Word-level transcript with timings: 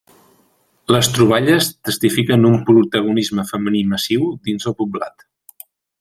Les 0.93 1.09
troballes 1.17 1.67
testifiquen 1.89 2.49
un 2.51 2.57
protagonisme 2.71 3.45
femení 3.53 3.83
massiu 3.93 4.27
dins 4.49 4.67
del 4.71 4.77
poblat. 4.85 5.27